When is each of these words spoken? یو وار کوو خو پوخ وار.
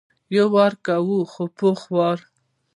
یو 0.35 0.47
وار 0.53 0.73
کوو 0.85 1.19
خو 1.31 1.43
پوخ 1.57 1.79
وار. 1.95 2.19